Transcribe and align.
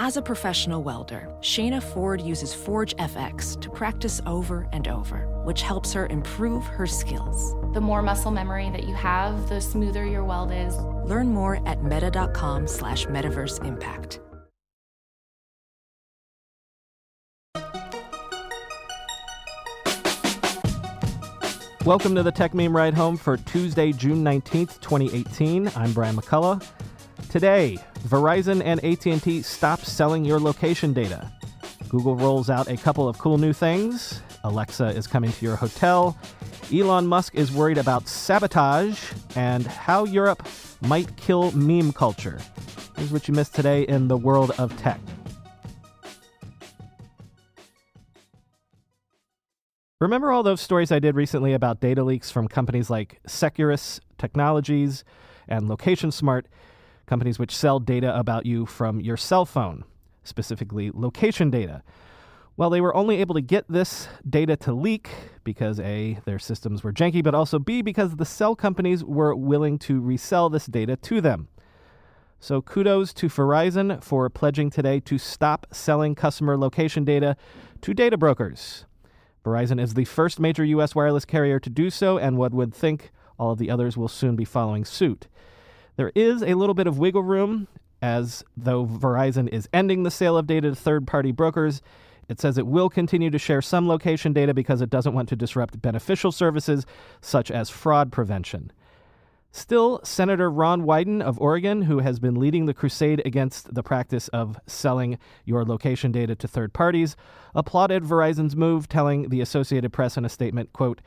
As 0.00 0.16
a 0.16 0.22
professional 0.22 0.84
welder, 0.84 1.28
Shayna 1.40 1.82
Ford 1.82 2.20
uses 2.20 2.54
Forge 2.54 2.94
FX 2.98 3.60
to 3.60 3.68
practice 3.68 4.20
over 4.26 4.68
and 4.72 4.86
over, 4.86 5.26
which 5.42 5.62
helps 5.62 5.92
her 5.92 6.06
improve 6.06 6.64
her 6.66 6.86
skills. 6.86 7.56
The 7.74 7.80
more 7.80 8.00
muscle 8.00 8.30
memory 8.30 8.70
that 8.70 8.84
you 8.84 8.94
have, 8.94 9.48
the 9.48 9.60
smoother 9.60 10.06
your 10.06 10.22
weld 10.22 10.52
is. 10.52 10.76
Learn 11.04 11.34
more 11.34 11.60
at 11.66 11.82
meta.com 11.82 12.68
slash 12.68 13.06
metaverse 13.06 13.64
impact. 13.64 14.20
Welcome 21.84 22.14
to 22.14 22.22
the 22.22 22.30
Techmeme 22.32 22.72
Ride 22.72 22.94
Home 22.94 23.16
for 23.16 23.36
Tuesday, 23.36 23.90
June 23.90 24.22
19th, 24.22 24.80
2018. 24.80 25.72
I'm 25.74 25.92
Brian 25.92 26.14
McCullough. 26.14 26.64
Today, 27.28 27.76
Verizon 28.06 28.62
and 28.64 28.82
AT&T 28.82 29.42
stop 29.42 29.80
selling 29.80 30.24
your 30.24 30.40
location 30.40 30.94
data. 30.94 31.30
Google 31.90 32.16
rolls 32.16 32.48
out 32.48 32.68
a 32.68 32.76
couple 32.78 33.06
of 33.06 33.18
cool 33.18 33.36
new 33.36 33.52
things. 33.52 34.22
Alexa 34.44 34.86
is 34.86 35.06
coming 35.06 35.30
to 35.32 35.44
your 35.44 35.56
hotel. 35.56 36.16
Elon 36.72 37.06
Musk 37.06 37.34
is 37.34 37.52
worried 37.52 37.76
about 37.76 38.08
sabotage 38.08 39.12
and 39.36 39.66
how 39.66 40.04
Europe 40.04 40.46
might 40.80 41.14
kill 41.18 41.52
meme 41.52 41.92
culture. 41.92 42.38
Here's 42.96 43.12
what 43.12 43.28
you 43.28 43.34
missed 43.34 43.54
today 43.54 43.82
in 43.82 44.08
the 44.08 44.16
world 44.16 44.52
of 44.58 44.74
tech. 44.78 45.00
Remember 50.00 50.32
all 50.32 50.42
those 50.42 50.62
stories 50.62 50.90
I 50.90 50.98
did 50.98 51.14
recently 51.14 51.52
about 51.52 51.80
data 51.80 52.04
leaks 52.04 52.30
from 52.30 52.48
companies 52.48 52.88
like 52.88 53.20
Securus 53.26 54.00
Technologies 54.16 55.04
and 55.46 55.68
LocationSmart, 55.68 56.44
companies 57.08 57.38
which 57.38 57.56
sell 57.56 57.80
data 57.80 58.16
about 58.16 58.46
you 58.46 58.66
from 58.66 59.00
your 59.00 59.16
cell 59.16 59.44
phone, 59.44 59.84
specifically 60.22 60.90
location 60.92 61.50
data? 61.50 61.82
Well, 62.56 62.70
they 62.70 62.80
were 62.80 62.94
only 62.94 63.20
able 63.20 63.34
to 63.34 63.40
get 63.40 63.64
this 63.68 64.08
data 64.28 64.56
to 64.58 64.72
leak 64.72 65.08
because 65.44 65.80
A, 65.80 66.18
their 66.24 66.38
systems 66.38 66.84
were 66.84 66.92
janky, 66.92 67.22
but 67.22 67.34
also 67.34 67.58
B, 67.58 67.82
because 67.82 68.16
the 68.16 68.24
cell 68.24 68.54
companies 68.54 69.04
were 69.04 69.34
willing 69.34 69.78
to 69.80 70.00
resell 70.00 70.50
this 70.50 70.66
data 70.66 70.96
to 70.96 71.20
them. 71.20 71.48
So 72.40 72.60
kudos 72.60 73.12
to 73.14 73.28
Verizon 73.28 74.02
for 74.02 74.28
pledging 74.28 74.70
today 74.70 75.00
to 75.00 75.18
stop 75.18 75.66
selling 75.72 76.14
customer 76.14 76.56
location 76.56 77.04
data 77.04 77.36
to 77.80 77.94
data 77.94 78.16
brokers. 78.16 78.84
Verizon 79.44 79.80
is 79.80 79.94
the 79.94 80.04
first 80.04 80.38
major 80.38 80.64
U.S. 80.64 80.94
wireless 80.94 81.24
carrier 81.24 81.58
to 81.58 81.70
do 81.70 81.90
so, 81.90 82.18
and 82.18 82.36
one 82.36 82.54
would 82.56 82.74
think 82.74 83.12
all 83.38 83.52
of 83.52 83.58
the 83.58 83.70
others 83.70 83.96
will 83.96 84.08
soon 84.08 84.36
be 84.36 84.44
following 84.44 84.84
suit. 84.84 85.26
There 85.98 86.12
is 86.14 86.44
a 86.44 86.54
little 86.54 86.76
bit 86.76 86.86
of 86.86 87.00
wiggle 87.00 87.24
room, 87.24 87.66
as 88.00 88.44
though 88.56 88.86
Verizon 88.86 89.48
is 89.48 89.68
ending 89.72 90.04
the 90.04 90.12
sale 90.12 90.38
of 90.38 90.46
data 90.46 90.68
to 90.68 90.76
third 90.76 91.08
party 91.08 91.32
brokers. 91.32 91.82
It 92.28 92.38
says 92.38 92.56
it 92.56 92.68
will 92.68 92.88
continue 92.88 93.30
to 93.30 93.38
share 93.38 93.60
some 93.60 93.88
location 93.88 94.32
data 94.32 94.54
because 94.54 94.80
it 94.80 94.90
doesn't 94.90 95.12
want 95.12 95.28
to 95.30 95.34
disrupt 95.34 95.82
beneficial 95.82 96.30
services 96.30 96.86
such 97.20 97.50
as 97.50 97.68
fraud 97.68 98.12
prevention. 98.12 98.70
Still, 99.50 99.98
Senator 100.04 100.48
Ron 100.48 100.82
Wyden 100.82 101.20
of 101.20 101.40
Oregon, 101.40 101.82
who 101.82 101.98
has 101.98 102.20
been 102.20 102.36
leading 102.36 102.66
the 102.66 102.74
crusade 102.74 103.20
against 103.24 103.74
the 103.74 103.82
practice 103.82 104.28
of 104.28 104.56
selling 104.68 105.18
your 105.46 105.64
location 105.64 106.12
data 106.12 106.36
to 106.36 106.46
third 106.46 106.72
parties, 106.72 107.16
applauded 107.56 108.04
Verizon's 108.04 108.54
move, 108.54 108.88
telling 108.88 109.30
the 109.30 109.40
Associated 109.40 109.92
Press 109.92 110.16
in 110.16 110.24
a 110.24 110.28
statement, 110.28 110.72
quote, 110.72 111.00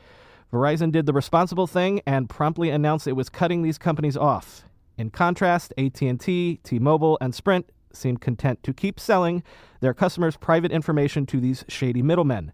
Verizon 0.52 0.92
did 0.92 1.06
the 1.06 1.14
responsible 1.14 1.66
thing 1.66 2.02
and 2.06 2.28
promptly 2.28 2.68
announced 2.68 3.06
it 3.06 3.16
was 3.16 3.30
cutting 3.30 3.62
these 3.62 3.78
companies 3.78 4.18
off. 4.18 4.66
In 4.98 5.10
contrast, 5.10 5.72
AT&T, 5.78 6.60
T-Mobile, 6.62 7.18
and 7.20 7.34
Sprint 7.34 7.70
seem 7.92 8.16
content 8.16 8.62
to 8.62 8.72
keep 8.72 9.00
selling 9.00 9.42
their 9.80 9.94
customers' 9.94 10.36
private 10.36 10.72
information 10.72 11.26
to 11.26 11.40
these 11.40 11.64
shady 11.68 12.02
middlemen. 12.02 12.52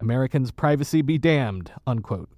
Americans' 0.00 0.50
privacy 0.50 1.02
be 1.02 1.18
damned, 1.18 1.72
unquote. 1.86 2.28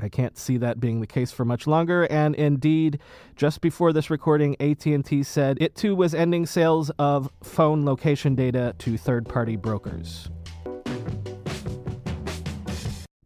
I 0.00 0.08
can't 0.08 0.36
see 0.36 0.56
that 0.56 0.80
being 0.80 1.00
the 1.00 1.06
case 1.06 1.30
for 1.30 1.44
much 1.44 1.68
longer, 1.68 2.08
and 2.10 2.34
indeed, 2.34 2.98
just 3.36 3.60
before 3.60 3.92
this 3.92 4.10
recording, 4.10 4.56
AT&T 4.60 5.22
said 5.22 5.56
it 5.60 5.76
too 5.76 5.94
was 5.94 6.14
ending 6.14 6.46
sales 6.46 6.90
of 6.98 7.30
phone 7.44 7.84
location 7.84 8.34
data 8.34 8.74
to 8.78 8.98
third-party 8.98 9.54
brokers. 9.54 10.28
A 10.66 10.82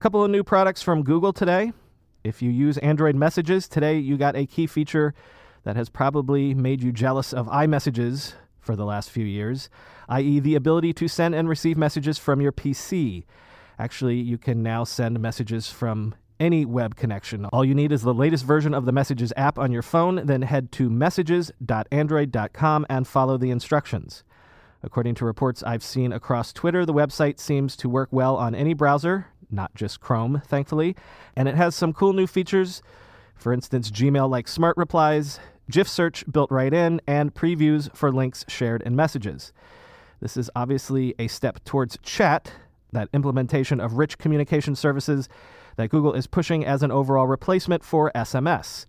couple 0.01 0.23
of 0.23 0.31
new 0.31 0.45
products 0.45 0.83
from 0.83 1.03
Google 1.03 1.33
today. 1.33 1.73
If 2.29 2.43
you 2.43 2.51
use 2.51 2.77
Android 2.79 3.17
Messages 3.17 3.67
today, 3.67 3.99
you 3.99 4.19
got 4.19 4.37
a 4.37 4.45
key 4.45 4.67
feature 4.67 5.15
that 5.65 5.77
has 5.77 5.89
probably 5.89 6.53
made 6.53 6.83
you 6.83 6.93
jealous 6.93 7.33
of 7.33 7.47
iMessages 7.47 8.35
for 8.61 8.77
the 8.77 8.85
last 8.85 9.11
few 9.11 9.25
years, 9.25 9.71
i.e., 10.11 10.39
the 10.39 10.55
ability 10.55 10.93
to 10.93 11.09
send 11.09 11.35
and 11.35 11.49
receive 11.49 11.79
messages 11.79 12.19
from 12.19 12.43
your 12.43 12.53
PC. 12.53 13.25
Actually, 13.79 14.17
you 14.17 14.37
can 14.37 14.63
now 14.63 14.85
send 14.85 15.19
messages 15.19 15.71
from 15.71 16.15
any 16.39 16.67
web 16.67 16.97
connection. 16.97 17.47
All 17.47 17.65
you 17.65 17.75
need 17.75 17.93
is 17.93 18.03
the 18.03 18.13
latest 18.13 18.45
version 18.45 18.75
of 18.75 18.85
the 18.85 18.93
Messages 18.93 19.33
app 19.35 19.59
on 19.59 19.73
your 19.73 19.81
phone, 19.81 20.27
then 20.27 20.43
head 20.43 20.71
to 20.73 20.91
messages.android.com 20.91 22.87
and 22.91 23.09
follow 23.09 23.39
the 23.39 23.51
instructions. 23.51 24.23
According 24.83 25.15
to 25.17 25.25
reports 25.25 25.63
I've 25.63 25.83
seen 25.83 26.13
across 26.13 26.53
Twitter, 26.53 26.85
the 26.85 26.93
website 26.93 27.41
seems 27.41 27.75
to 27.77 27.89
work 27.89 28.11
well 28.13 28.37
on 28.37 28.55
any 28.55 28.75
browser, 28.75 29.29
not 29.51 29.75
just 29.75 30.01
Chrome, 30.01 30.43
thankfully, 30.47 30.97
and 31.37 31.49
it 31.49 31.55
has 31.55 31.75
some 31.75 31.93
cool 31.93 32.13
new 32.13 32.27
features. 32.27 32.83
For 33.35 33.53
instance, 33.53 33.91
Gmail 33.91 34.29
like 34.29 34.49
smart 34.49 34.77
replies, 34.77 35.39
GIF 35.71 35.89
search 35.89 36.25
built 36.31 36.51
right 36.51 36.73
in, 36.73 37.01
and 37.07 37.35
previews 37.35 37.95
for 37.95 38.11
links 38.11 38.45
shared 38.49 38.83
in 38.83 38.97
messages. 38.97 39.53
This 40.21 40.37
is 40.37 40.51
obviously 40.57 41.15
a 41.19 41.29
step 41.29 41.63
towards 41.65 41.99
chat, 42.03 42.53
that 42.93 43.09
implementation 43.13 43.81
of 43.81 43.95
rich 43.95 44.19
communication 44.19 44.75
services 44.75 45.29
that 45.77 45.91
Google 45.91 46.15
is 46.15 46.27
pushing 46.27 46.65
as 46.65 46.83
an 46.83 46.91
overall 46.91 47.27
replacement 47.27 47.85
for 47.85 48.11
SMS. 48.15 48.87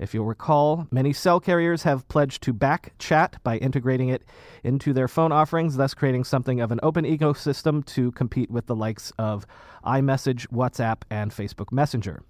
If 0.00 0.14
you'll 0.14 0.24
recall, 0.24 0.88
many 0.90 1.12
cell 1.12 1.40
carriers 1.40 1.82
have 1.82 2.08
pledged 2.08 2.42
to 2.44 2.54
back 2.54 2.94
chat 2.98 3.36
by 3.44 3.58
integrating 3.58 4.08
it 4.08 4.24
into 4.64 4.94
their 4.94 5.08
phone 5.08 5.30
offerings, 5.30 5.76
thus 5.76 5.92
creating 5.92 6.24
something 6.24 6.58
of 6.58 6.72
an 6.72 6.80
open 6.82 7.04
ecosystem 7.04 7.84
to 7.84 8.10
compete 8.12 8.50
with 8.50 8.64
the 8.64 8.74
likes 8.74 9.12
of 9.18 9.46
iMessage, 9.84 10.46
WhatsApp, 10.48 11.02
and 11.10 11.30
Facebook 11.32 11.70
Messenger. 11.70 12.22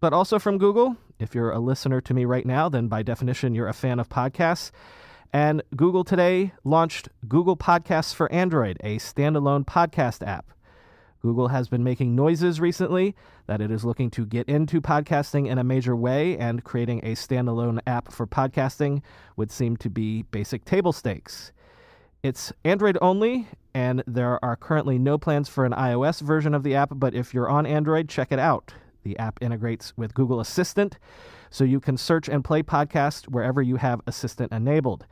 But 0.00 0.12
also 0.12 0.38
from 0.38 0.58
Google, 0.58 0.98
if 1.18 1.34
you're 1.34 1.50
a 1.50 1.58
listener 1.58 2.02
to 2.02 2.12
me 2.12 2.26
right 2.26 2.44
now, 2.44 2.68
then 2.68 2.88
by 2.88 3.02
definition 3.02 3.54
you're 3.54 3.66
a 3.66 3.72
fan 3.72 3.98
of 3.98 4.10
podcasts. 4.10 4.70
And 5.32 5.62
Google 5.74 6.04
today 6.04 6.52
launched 6.62 7.08
Google 7.26 7.56
Podcasts 7.56 8.14
for 8.14 8.30
Android, 8.30 8.76
a 8.84 8.98
standalone 8.98 9.64
podcast 9.64 10.26
app. 10.26 10.52
Google 11.20 11.48
has 11.48 11.68
been 11.68 11.82
making 11.82 12.14
noises 12.14 12.60
recently 12.60 13.14
that 13.46 13.60
it 13.60 13.70
is 13.70 13.84
looking 13.84 14.10
to 14.10 14.24
get 14.24 14.48
into 14.48 14.80
podcasting 14.80 15.48
in 15.48 15.58
a 15.58 15.64
major 15.64 15.96
way, 15.96 16.38
and 16.38 16.62
creating 16.62 17.00
a 17.00 17.14
standalone 17.14 17.80
app 17.86 18.12
for 18.12 18.26
podcasting 18.26 19.02
would 19.36 19.50
seem 19.50 19.76
to 19.78 19.90
be 19.90 20.22
basic 20.22 20.64
table 20.64 20.92
stakes. 20.92 21.52
It's 22.22 22.52
Android 22.64 22.98
only, 23.00 23.48
and 23.74 24.02
there 24.06 24.42
are 24.44 24.56
currently 24.56 24.98
no 24.98 25.18
plans 25.18 25.48
for 25.48 25.64
an 25.64 25.72
iOS 25.72 26.20
version 26.20 26.54
of 26.54 26.62
the 26.62 26.74
app, 26.74 26.90
but 26.94 27.14
if 27.14 27.32
you're 27.34 27.48
on 27.48 27.66
Android, 27.66 28.08
check 28.08 28.32
it 28.32 28.38
out. 28.38 28.74
The 29.02 29.18
app 29.18 29.38
integrates 29.40 29.96
with 29.96 30.14
Google 30.14 30.40
Assistant, 30.40 30.98
so 31.50 31.64
you 31.64 31.80
can 31.80 31.96
search 31.96 32.28
and 32.28 32.44
play 32.44 32.62
podcasts 32.62 33.26
wherever 33.28 33.62
you 33.62 33.76
have 33.76 34.00
Assistant 34.06 34.52
enabled. 34.52 35.06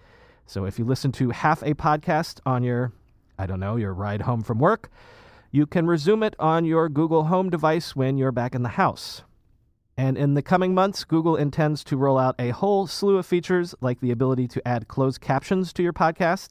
So 0.46 0.64
if 0.64 0.78
you 0.78 0.84
listen 0.84 1.12
to 1.12 1.30
half 1.30 1.62
a 1.62 1.74
podcast 1.74 2.40
on 2.44 2.62
your, 2.62 2.92
I 3.38 3.46
don't 3.46 3.60
know, 3.60 3.76
your 3.76 3.94
ride 3.94 4.22
home 4.22 4.42
from 4.42 4.58
work, 4.58 4.90
you 5.50 5.66
can 5.66 5.86
resume 5.86 6.22
it 6.22 6.34
on 6.38 6.64
your 6.64 6.88
Google 6.88 7.24
Home 7.24 7.50
device 7.50 7.94
when 7.94 8.18
you're 8.18 8.32
back 8.32 8.54
in 8.54 8.62
the 8.62 8.70
house. 8.70 9.22
And 9.96 10.18
in 10.18 10.34
the 10.34 10.42
coming 10.42 10.74
months, 10.74 11.04
Google 11.04 11.36
intends 11.36 11.82
to 11.84 11.96
roll 11.96 12.18
out 12.18 12.34
a 12.38 12.50
whole 12.50 12.86
slew 12.86 13.16
of 13.16 13.24
features 13.24 13.74
like 13.80 14.00
the 14.00 14.10
ability 14.10 14.46
to 14.48 14.68
add 14.68 14.88
closed 14.88 15.20
captions 15.20 15.72
to 15.72 15.82
your 15.82 15.94
podcast, 15.94 16.50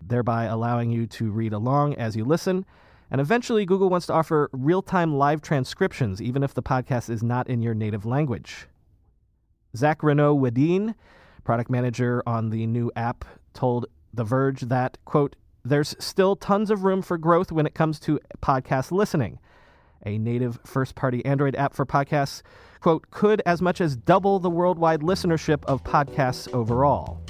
thereby 0.00 0.44
allowing 0.44 0.90
you 0.90 1.06
to 1.06 1.30
read 1.30 1.52
along 1.52 1.94
as 1.94 2.16
you 2.16 2.24
listen. 2.24 2.66
And 3.08 3.20
eventually, 3.20 3.64
Google 3.64 3.90
wants 3.90 4.06
to 4.06 4.14
offer 4.14 4.50
real 4.52 4.82
time 4.82 5.14
live 5.14 5.42
transcriptions, 5.42 6.20
even 6.20 6.42
if 6.42 6.54
the 6.54 6.62
podcast 6.62 7.08
is 7.08 7.22
not 7.22 7.48
in 7.48 7.62
your 7.62 7.74
native 7.74 8.04
language. 8.04 8.66
Zach 9.76 10.00
Reneau-Wedeen, 10.00 10.94
product 11.44 11.70
manager 11.70 12.22
on 12.26 12.50
the 12.50 12.66
new 12.66 12.90
app, 12.96 13.24
told 13.54 13.86
The 14.12 14.24
Verge 14.24 14.62
that, 14.62 14.98
quote, 15.04 15.36
there's 15.64 15.94
still 15.98 16.36
tons 16.36 16.70
of 16.70 16.84
room 16.84 17.02
for 17.02 17.18
growth 17.18 17.52
when 17.52 17.66
it 17.66 17.74
comes 17.74 18.00
to 18.00 18.20
podcast 18.40 18.90
listening. 18.90 19.38
A 20.04 20.18
native 20.18 20.58
first 20.64 20.94
party 20.96 21.24
Android 21.24 21.54
app 21.54 21.74
for 21.74 21.86
podcasts, 21.86 22.42
quote, 22.80 23.10
could 23.10 23.40
as 23.46 23.62
much 23.62 23.80
as 23.80 23.96
double 23.96 24.40
the 24.40 24.50
worldwide 24.50 25.00
listenership 25.00 25.64
of 25.66 25.84
podcasts 25.84 26.52
overall. 26.52 27.20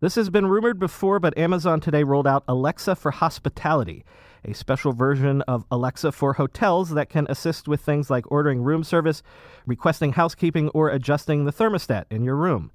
This 0.00 0.16
has 0.16 0.28
been 0.28 0.46
rumored 0.46 0.78
before, 0.78 1.18
but 1.18 1.38
Amazon 1.38 1.80
today 1.80 2.04
rolled 2.04 2.26
out 2.26 2.44
Alexa 2.46 2.96
for 2.96 3.10
Hospitality, 3.10 4.04
a 4.44 4.52
special 4.52 4.92
version 4.92 5.40
of 5.42 5.64
Alexa 5.70 6.12
for 6.12 6.34
hotels 6.34 6.90
that 6.90 7.08
can 7.08 7.26
assist 7.30 7.66
with 7.66 7.80
things 7.80 8.10
like 8.10 8.30
ordering 8.30 8.60
room 8.60 8.84
service, 8.84 9.22
requesting 9.64 10.12
housekeeping, 10.12 10.68
or 10.70 10.90
adjusting 10.90 11.46
the 11.46 11.52
thermostat 11.52 12.04
in 12.10 12.22
your 12.22 12.36
room. 12.36 12.70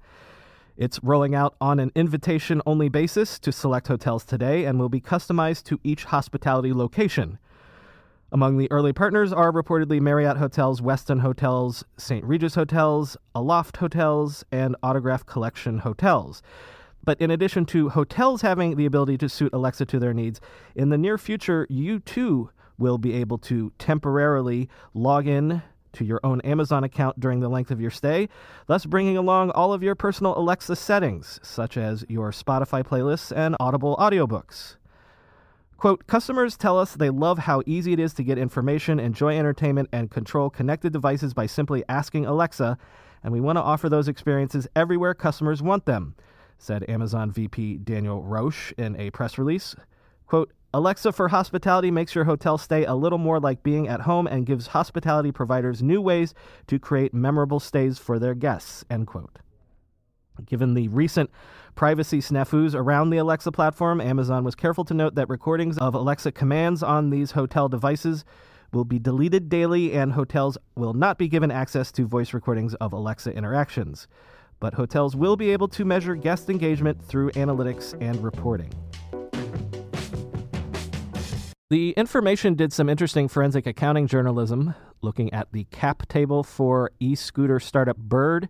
It's 0.76 1.02
rolling 1.02 1.34
out 1.34 1.54
on 1.60 1.78
an 1.78 1.92
invitation 1.94 2.62
only 2.66 2.88
basis 2.88 3.38
to 3.40 3.52
select 3.52 3.88
hotels 3.88 4.24
today 4.24 4.64
and 4.64 4.78
will 4.78 4.88
be 4.88 5.00
customized 5.00 5.64
to 5.64 5.80
each 5.82 6.04
hospitality 6.04 6.72
location. 6.72 7.38
Among 8.32 8.58
the 8.58 8.70
early 8.70 8.92
partners 8.92 9.32
are 9.32 9.52
reportedly 9.52 10.00
Marriott 10.00 10.36
Hotels, 10.36 10.80
Westin 10.80 11.20
Hotels, 11.20 11.84
St. 11.96 12.24
Regis 12.24 12.54
Hotels, 12.54 13.16
Aloft 13.34 13.78
Hotels, 13.78 14.44
and 14.52 14.76
Autograph 14.82 15.26
Collection 15.26 15.78
Hotels. 15.78 16.40
But 17.02 17.20
in 17.20 17.30
addition 17.30 17.66
to 17.66 17.88
hotels 17.88 18.42
having 18.42 18.76
the 18.76 18.86
ability 18.86 19.18
to 19.18 19.28
suit 19.28 19.52
Alexa 19.52 19.86
to 19.86 19.98
their 19.98 20.14
needs, 20.14 20.40
in 20.76 20.90
the 20.90 20.98
near 20.98 21.18
future, 21.18 21.66
you 21.68 21.98
too 21.98 22.50
will 22.78 22.98
be 22.98 23.14
able 23.14 23.38
to 23.38 23.72
temporarily 23.78 24.68
log 24.94 25.26
in 25.26 25.62
to 25.92 26.04
your 26.04 26.20
own 26.22 26.40
Amazon 26.42 26.84
account 26.84 27.18
during 27.20 27.40
the 27.40 27.48
length 27.48 27.70
of 27.70 27.80
your 27.80 27.90
stay, 27.90 28.28
thus 28.66 28.86
bringing 28.86 29.16
along 29.16 29.50
all 29.50 29.72
of 29.72 29.82
your 29.82 29.94
personal 29.94 30.38
Alexa 30.38 30.76
settings, 30.76 31.40
such 31.42 31.76
as 31.76 32.04
your 32.08 32.30
Spotify 32.30 32.84
playlists 32.84 33.34
and 33.34 33.56
Audible 33.60 33.96
audiobooks. 33.96 34.76
Quote, 35.76 36.06
customers 36.06 36.58
tell 36.58 36.78
us 36.78 36.94
they 36.94 37.08
love 37.08 37.38
how 37.38 37.62
easy 37.64 37.94
it 37.94 37.98
is 37.98 38.12
to 38.12 38.22
get 38.22 38.36
information, 38.36 39.00
enjoy 39.00 39.38
entertainment, 39.38 39.88
and 39.92 40.10
control 40.10 40.50
connected 40.50 40.92
devices 40.92 41.32
by 41.32 41.46
simply 41.46 41.82
asking 41.88 42.26
Alexa, 42.26 42.76
and 43.22 43.32
we 43.32 43.40
want 43.40 43.56
to 43.56 43.62
offer 43.62 43.88
those 43.88 44.06
experiences 44.06 44.68
everywhere 44.76 45.14
customers 45.14 45.62
want 45.62 45.86
them, 45.86 46.14
said 46.58 46.84
Amazon 46.88 47.32
VP 47.32 47.78
Daniel 47.78 48.22
Rausch 48.22 48.72
in 48.76 48.94
a 49.00 49.10
press 49.10 49.38
release. 49.38 49.74
Quote, 50.26 50.52
Alexa 50.72 51.10
for 51.10 51.26
Hospitality 51.26 51.90
makes 51.90 52.14
your 52.14 52.22
hotel 52.24 52.56
stay 52.56 52.84
a 52.84 52.94
little 52.94 53.18
more 53.18 53.40
like 53.40 53.64
being 53.64 53.88
at 53.88 54.02
home 54.02 54.28
and 54.28 54.46
gives 54.46 54.68
hospitality 54.68 55.32
providers 55.32 55.82
new 55.82 56.00
ways 56.00 56.32
to 56.68 56.78
create 56.78 57.12
memorable 57.12 57.58
stays 57.58 57.98
for 57.98 58.20
their 58.20 58.34
guests, 58.34 58.84
end 58.88 59.08
quote. 59.08 59.40
Given 60.46 60.74
the 60.74 60.86
recent 60.86 61.28
privacy 61.74 62.20
snafus 62.20 62.72
around 62.72 63.10
the 63.10 63.18
Alexa 63.18 63.50
platform, 63.50 64.00
Amazon 64.00 64.44
was 64.44 64.54
careful 64.54 64.84
to 64.84 64.94
note 64.94 65.16
that 65.16 65.28
recordings 65.28 65.76
of 65.78 65.94
Alexa 65.96 66.30
commands 66.30 66.84
on 66.84 67.10
these 67.10 67.32
hotel 67.32 67.68
devices 67.68 68.24
will 68.72 68.84
be 68.84 69.00
deleted 69.00 69.48
daily 69.48 69.92
and 69.92 70.12
hotels 70.12 70.56
will 70.76 70.94
not 70.94 71.18
be 71.18 71.26
given 71.26 71.50
access 71.50 71.90
to 71.90 72.06
voice 72.06 72.32
recordings 72.32 72.74
of 72.74 72.92
Alexa 72.92 73.32
interactions. 73.32 74.06
But 74.60 74.74
hotels 74.74 75.16
will 75.16 75.34
be 75.34 75.50
able 75.50 75.66
to 75.68 75.84
measure 75.84 76.14
guest 76.14 76.48
engagement 76.48 77.04
through 77.04 77.32
analytics 77.32 78.00
and 78.00 78.22
reporting. 78.22 78.72
The 81.70 81.92
information 81.92 82.54
did 82.54 82.72
some 82.72 82.88
interesting 82.88 83.28
forensic 83.28 83.64
accounting 83.64 84.08
journalism, 84.08 84.74
looking 85.02 85.32
at 85.32 85.52
the 85.52 85.68
cap 85.70 86.08
table 86.08 86.42
for 86.42 86.90
e 86.98 87.14
scooter 87.14 87.60
startup 87.60 87.96
Bird 87.96 88.48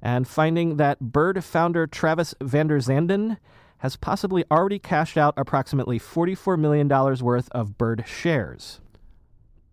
and 0.00 0.26
finding 0.26 0.78
that 0.78 0.98
Bird 0.98 1.44
founder 1.44 1.86
Travis 1.86 2.34
VanderZanden 2.40 3.36
has 3.78 3.96
possibly 3.96 4.42
already 4.50 4.78
cashed 4.78 5.18
out 5.18 5.34
approximately 5.36 6.00
$44 6.00 6.58
million 6.58 6.88
worth 6.88 7.50
of 7.50 7.76
Bird 7.76 8.04
shares. 8.06 8.80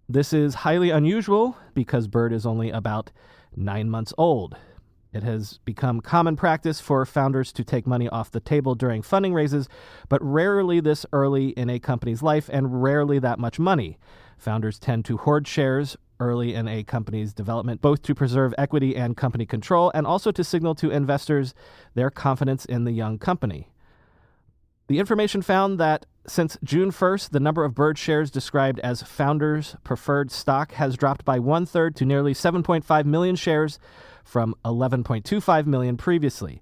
This 0.10 0.34
is 0.34 0.54
highly 0.56 0.90
unusual 0.90 1.56
because 1.74 2.10
Bird 2.10 2.34
is 2.34 2.46
only 2.46 2.70
about 2.70 3.14
nine 3.56 3.90
months 3.90 4.14
old. 4.18 4.58
It 5.14 5.24
has 5.24 5.60
become 5.64 6.02
common 6.02 6.36
practice 6.36 6.80
for 6.80 7.06
founders 7.06 7.52
to 7.54 7.64
take 7.64 7.86
money 7.86 8.10
off 8.10 8.32
the 8.32 8.40
table 8.40 8.74
during 8.74 9.04
funding 9.04 9.34
raises, 9.34 9.70
but 10.10 10.22
rarely 10.24 10.80
this 10.80 11.06
early 11.14 11.50
in 11.50 11.70
a 11.70 11.80
company's 11.80 12.24
life 12.24 12.50
and 12.52 12.82
rarely 12.82 13.20
that 13.20 13.38
much 13.38 13.60
money. 13.60 14.00
Founders 14.40 14.80
tend 14.80 15.06
to 15.06 15.18
hoard 15.18 15.48
shares 15.48 15.96
early 16.20 16.56
in 16.56 16.68
a 16.68 16.84
company's 16.84 17.34
development, 17.34 17.82
both 17.82 18.02
to 18.02 18.16
preserve 18.16 18.56
equity 18.58 18.96
and 18.96 19.16
company 19.16 19.46
control, 19.46 19.92
and 19.94 20.08
also 20.08 20.32
to 20.32 20.44
signal 20.44 20.74
to 20.76 20.90
investors 20.90 21.54
their 21.94 22.10
confidence 22.10 22.66
in 22.66 22.84
the 22.84 22.92
young 22.92 23.20
company. 23.20 23.70
The 24.88 25.00
information 25.00 25.42
found 25.42 25.80
that 25.80 26.06
since 26.26 26.58
June 26.64 26.92
1st, 26.92 27.32
the 27.32 27.40
number 27.40 27.64
of 27.64 27.76
bird 27.76 27.98
shares 27.98 28.32
described 28.32 28.80
as 28.80 29.04
founders' 29.04 29.76
preferred 29.84 30.32
stock 30.32 30.74
has 30.74 30.96
dropped 30.96 31.26
by 31.26 31.40
one 31.40 31.66
third 31.66 31.96
to 31.98 32.06
nearly 32.06 32.34
7.5 32.34 33.06
million 33.06 33.36
shares 33.36 33.80
from 34.24 34.56
11.25 34.66 35.66
million 35.66 35.98
previously. 35.98 36.62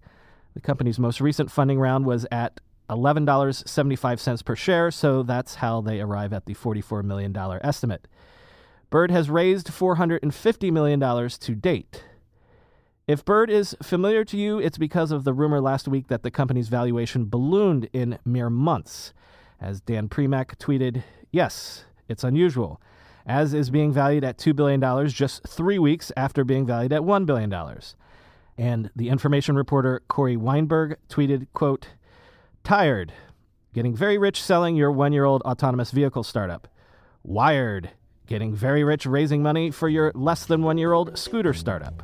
The 0.54 0.62
company's 0.62 1.00
most 1.00 1.22
recent 1.22 1.52
funding 1.52 1.80
round 1.80 2.06
was 2.06 2.26
at 2.32 2.60
$11.75 2.90 4.46
per 4.46 4.56
share, 4.56 4.92
so 4.92 5.24
that's 5.24 5.56
how 5.56 5.80
they 5.82 6.02
arrive 6.02 6.34
at 6.34 6.46
the 6.46 6.54
$44 6.54 7.04
million 7.04 7.36
estimate. 7.64 8.08
Bird 8.90 9.12
has 9.12 9.30
raised 9.30 9.68
$450 9.68 10.72
million 10.72 11.30
to 11.30 11.56
date. 11.56 12.04
If 13.08 13.24
Bird 13.24 13.50
is 13.50 13.76
familiar 13.82 14.26
to 14.26 14.38
you, 14.38 14.60
it's 14.60 14.78
because 14.78 15.12
of 15.12 15.24
the 15.24 15.34
rumor 15.34 15.62
last 15.62 15.88
week 15.88 16.08
that 16.10 16.24
the 16.24 16.32
company's 16.32 16.68
valuation 16.68 17.26
ballooned 17.26 17.90
in 17.94 18.20
mere 18.26 18.50
months. 18.50 19.14
As 19.60 19.80
Dan 19.80 20.10
Primack 20.10 20.58
tweeted, 20.58 21.04
yes, 21.32 21.86
it's 22.10 22.24
unusual, 22.24 22.82
as 23.26 23.54
is 23.54 23.70
being 23.70 23.92
valued 23.92 24.24
at 24.24 24.38
$2 24.38 24.56
billion 24.56 25.08
just 25.10 25.48
three 25.48 25.80
weeks 25.80 26.12
after 26.18 26.44
being 26.44 26.66
valued 26.66 26.94
at 26.94 27.02
$1 27.02 27.26
billion. 27.26 27.54
And 28.58 28.90
the 28.96 29.10
information 29.10 29.56
reporter 29.56 30.02
Corey 30.08 30.38
Weinberg 30.38 30.98
tweeted, 31.10 31.48
quote, 31.54 31.88
Tired, 32.64 33.14
getting 33.74 33.96
very 33.96 34.18
rich 34.18 34.42
selling 34.42 34.76
your 34.76 34.92
one 34.92 35.14
year 35.14 35.26
old 35.26 35.42
autonomous 35.44 35.92
vehicle 35.92 36.24
startup. 36.24 36.68
Wired, 37.24 37.92
getting 38.28 38.56
very 38.56 38.84
rich 38.84 39.06
raising 39.06 39.42
money 39.42 39.72
for 39.72 39.90
your 39.90 40.12
less 40.14 40.46
than 40.46 40.64
one 40.64 40.78
year 40.78 40.94
old 40.94 41.18
scooter 41.18 41.54
startup. 41.54 42.04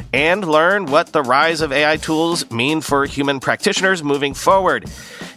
and 0.13 0.47
learn 0.47 0.85
what 0.85 1.13
the 1.13 1.21
rise 1.23 1.61
of 1.61 1.71
AI 1.71 1.97
tools 1.97 2.49
mean 2.51 2.81
for 2.81 3.05
human 3.05 3.39
practitioners 3.39 4.03
moving 4.03 4.33
forward. 4.33 4.89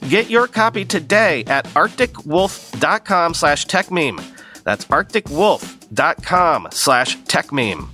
Get 0.08 0.28
your 0.30 0.46
copy 0.46 0.84
today 0.84 1.44
at 1.46 1.64
arcticwolf.com 1.66 3.34
slash 3.34 3.66
techmeme. 3.66 4.22
That's 4.64 4.86
arcticwolf.com 4.86 6.68
slash 6.70 7.18
techmeme. 7.18 7.93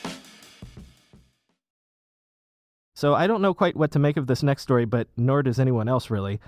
So 3.01 3.15
I 3.15 3.25
don't 3.25 3.41
know 3.41 3.55
quite 3.55 3.75
what 3.75 3.89
to 3.93 3.97
make 3.99 4.15
of 4.15 4.27
this 4.27 4.43
next 4.43 4.61
story, 4.61 4.85
but 4.85 5.07
nor 5.17 5.41
does 5.41 5.59
anyone 5.59 5.89
else 5.89 6.11
really. 6.11 6.39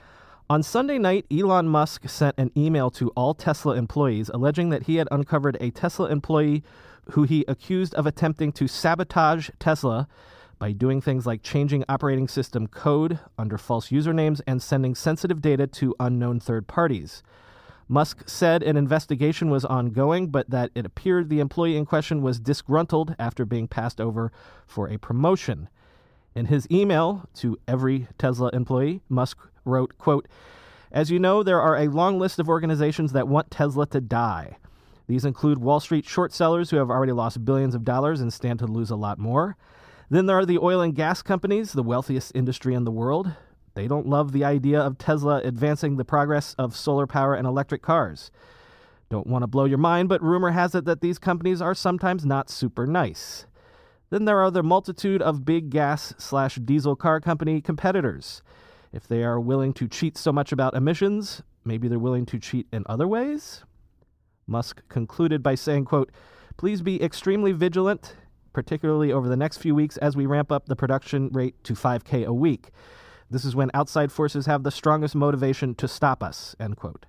On 0.52 0.62
Sunday 0.62 1.00
night, 1.00 1.26
Elon 1.32 1.68
Musk 1.68 2.08
sent 2.08 2.36
an 2.38 2.52
email 2.56 2.92
to 2.92 3.10
all 3.16 3.34
Tesla 3.34 3.74
employees 3.74 4.30
alleging 4.32 4.70
that 4.70 4.84
he 4.84 4.98
had 4.98 5.08
uncovered 5.10 5.58
a 5.60 5.72
Tesla 5.72 6.12
employee 6.12 6.64
who 7.14 7.24
he 7.24 7.44
accused 7.48 7.96
of 7.96 8.06
attempting 8.06 8.52
to 8.52 8.68
sabotage 8.68 9.50
Tesla 9.58 10.08
by 10.60 10.74
doing 10.74 11.02
things 11.02 11.26
like 11.26 11.42
changing 11.42 11.86
operating 11.90 12.28
system 12.28 12.68
code 12.68 13.18
under 13.36 13.58
false 13.58 13.90
usernames 13.90 14.40
and 14.46 14.62
sending 14.62 14.94
sensitive 14.94 15.42
data 15.42 15.66
to 15.66 15.96
unknown 16.00 16.40
third 16.40 16.68
parties. 16.68 17.24
Musk 17.88 18.30
said 18.30 18.62
an 18.62 18.78
investigation 18.78 19.50
was 19.50 19.66
ongoing, 19.66 20.28
but 20.28 20.52
that 20.52 20.70
it 20.76 20.86
appeared 20.86 21.30
the 21.30 21.40
employee 21.40 21.78
in 21.78 21.88
question 21.88 22.22
was 22.22 22.40
disgruntled 22.40 23.16
after 23.18 23.44
being 23.44 23.68
passed 23.68 24.00
over 24.00 24.32
for 24.68 24.88
a 24.88 25.00
promotion. 25.00 25.68
In 26.36 26.46
his 26.46 26.68
email 26.72 27.30
to 27.36 27.58
every 27.68 28.08
Tesla 28.18 28.50
employee, 28.54 29.02
Musk 29.08 29.38
wrote, 29.66 29.98
quote, 29.98 30.28
As 30.92 31.12
you 31.12 31.20
know, 31.20 31.44
there 31.44 31.62
are 31.62 31.78
a 31.78 31.88
long 31.88 32.20
list 32.20 32.40
of 32.40 32.50
organizations 32.50 33.12
that 33.14 33.28
want 33.28 33.52
Tesla 33.52 33.86
to 33.88 34.02
die. 34.02 34.58
These 35.08 35.26
include 35.26 35.60
Wall 35.60 35.80
Street 35.80 36.06
short 36.06 36.34
sellers 36.34 36.70
who 36.70 36.78
have 36.78 36.90
already 36.90 37.12
lost 37.12 37.46
billions 37.46 37.76
of 37.76 37.84
dollars 37.84 38.22
and 38.22 38.34
stand 38.34 38.60
to 38.60 38.68
lose 38.68 38.90
a 38.90 38.96
lot 38.96 39.20
more. 39.20 39.58
Then 40.10 40.26
there 40.26 40.38
are 40.38 40.46
the 40.46 40.60
oil 40.60 40.82
and 40.82 40.96
gas 40.96 41.22
companies, 41.22 41.74
the 41.74 41.84
wealthiest 41.84 42.32
industry 42.34 42.74
in 42.74 42.84
the 42.84 42.92
world. 42.92 43.34
They 43.76 43.88
don't 43.88 44.08
love 44.08 44.32
the 44.32 44.44
idea 44.44 44.80
of 44.80 44.98
Tesla 44.98 45.42
advancing 45.44 45.98
the 45.98 46.06
progress 46.06 46.56
of 46.58 46.76
solar 46.76 47.08
power 47.08 47.36
and 47.36 47.46
electric 47.48 47.82
cars. 47.82 48.32
Don't 49.10 49.28
want 49.28 49.44
to 49.44 49.48
blow 49.48 49.66
your 49.66 49.78
mind, 49.78 50.10
but 50.10 50.24
rumor 50.24 50.52
has 50.52 50.74
it 50.74 50.86
that 50.86 51.02
these 51.02 51.20
companies 51.20 51.62
are 51.62 51.76
sometimes 51.76 52.26
not 52.26 52.50
super 52.50 52.88
nice. 52.88 53.46
Then 54.14 54.26
there 54.26 54.42
are 54.42 54.52
the 54.52 54.62
multitude 54.62 55.24
of 55.24 55.44
big 55.44 55.72
gas 55.72 56.14
slash 56.20 56.58
diesel 56.58 56.96
car 56.96 57.20
company 57.20 57.62
competitors. 57.62 58.44
If 58.92 59.08
they 59.08 59.24
are 59.24 59.40
willing 59.40 59.74
to 59.74 59.88
cheat 59.88 60.20
so 60.20 60.32
much 60.32 60.52
about 60.52 60.76
emissions, 60.76 61.42
maybe 61.66 61.88
they're 61.88 61.98
willing 61.98 62.28
to 62.28 62.38
cheat 62.38 62.68
in 62.72 62.84
other 62.86 63.08
ways? 63.08 63.64
Musk 64.46 64.88
concluded 64.88 65.42
by 65.42 65.56
saying, 65.56 65.86
quote, 65.86 66.12
Please 66.58 66.84
be 66.84 67.02
extremely 67.02 67.54
vigilant, 67.54 68.16
particularly 68.54 69.12
over 69.12 69.28
the 69.28 69.36
next 69.36 69.58
few 69.58 69.74
weeks 69.74 69.98
as 69.98 70.16
we 70.16 70.28
ramp 70.28 70.52
up 70.52 70.68
the 70.68 70.76
production 70.76 71.30
rate 71.30 71.56
to 71.64 71.74
5K 71.74 72.24
a 72.24 72.34
week. 72.34 72.70
This 73.32 73.44
is 73.44 73.56
when 73.56 73.72
outside 73.74 74.12
forces 74.12 74.46
have 74.46 74.62
the 74.62 74.70
strongest 74.70 75.16
motivation 75.16 75.74
to 75.74 75.88
stop 75.88 76.22
us, 76.22 76.56
end 76.60 76.78
quote. 76.78 77.08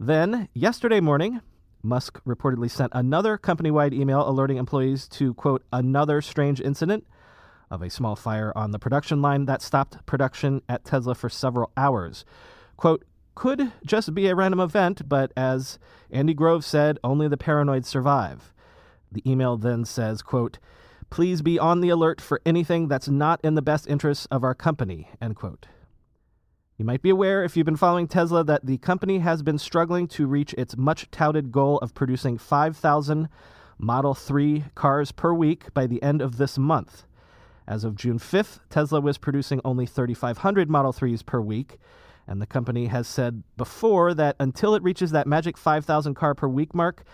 Then, 0.00 0.48
yesterday 0.54 0.98
morning, 0.98 1.40
Musk 1.86 2.20
reportedly 2.24 2.70
sent 2.70 2.92
another 2.94 3.38
company 3.38 3.70
wide 3.70 3.94
email 3.94 4.28
alerting 4.28 4.56
employees 4.56 5.08
to, 5.08 5.32
quote, 5.34 5.64
another 5.72 6.20
strange 6.20 6.60
incident 6.60 7.06
of 7.70 7.82
a 7.82 7.90
small 7.90 8.16
fire 8.16 8.52
on 8.54 8.70
the 8.70 8.78
production 8.78 9.22
line 9.22 9.46
that 9.46 9.62
stopped 9.62 10.04
production 10.06 10.62
at 10.68 10.84
Tesla 10.84 11.14
for 11.14 11.28
several 11.28 11.70
hours. 11.76 12.24
Quote, 12.76 13.04
could 13.34 13.72
just 13.84 14.14
be 14.14 14.28
a 14.28 14.34
random 14.34 14.60
event, 14.60 15.08
but 15.08 15.32
as 15.36 15.78
Andy 16.10 16.34
Grove 16.34 16.64
said, 16.64 16.98
only 17.04 17.28
the 17.28 17.36
paranoid 17.36 17.84
survive. 17.84 18.52
The 19.12 19.22
email 19.30 19.56
then 19.56 19.84
says, 19.84 20.22
quote, 20.22 20.58
please 21.10 21.42
be 21.42 21.58
on 21.58 21.80
the 21.80 21.90
alert 21.90 22.20
for 22.20 22.40
anything 22.44 22.88
that's 22.88 23.08
not 23.08 23.40
in 23.44 23.54
the 23.54 23.62
best 23.62 23.86
interests 23.86 24.26
of 24.30 24.42
our 24.42 24.54
company, 24.54 25.10
end 25.20 25.36
quote. 25.36 25.66
You 26.78 26.84
might 26.84 27.00
be 27.00 27.08
aware, 27.08 27.42
if 27.42 27.56
you've 27.56 27.64
been 27.64 27.76
following 27.76 28.06
Tesla, 28.06 28.44
that 28.44 28.66
the 28.66 28.76
company 28.76 29.20
has 29.20 29.42
been 29.42 29.56
struggling 29.56 30.06
to 30.08 30.26
reach 30.26 30.52
its 30.58 30.76
much 30.76 31.10
touted 31.10 31.50
goal 31.50 31.78
of 31.78 31.94
producing 31.94 32.36
5,000 32.36 33.30
Model 33.78 34.12
3 34.12 34.64
cars 34.74 35.10
per 35.10 35.32
week 35.32 35.72
by 35.72 35.86
the 35.86 36.02
end 36.02 36.20
of 36.20 36.36
this 36.36 36.58
month. 36.58 37.06
As 37.66 37.82
of 37.82 37.96
June 37.96 38.18
5th, 38.18 38.60
Tesla 38.68 39.00
was 39.00 39.16
producing 39.16 39.62
only 39.64 39.86
3,500 39.86 40.68
Model 40.68 40.92
3s 40.92 41.24
per 41.24 41.40
week, 41.40 41.78
and 42.26 42.42
the 42.42 42.46
company 42.46 42.88
has 42.88 43.08
said 43.08 43.42
before 43.56 44.12
that 44.12 44.36
until 44.38 44.74
it 44.74 44.82
reaches 44.82 45.12
that 45.12 45.26
magic 45.26 45.56
5,000 45.56 46.12
car 46.14 46.34
per 46.34 46.46
week 46.46 46.74
mark, 46.74 47.04